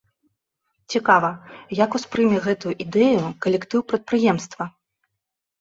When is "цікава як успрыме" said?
0.93-2.37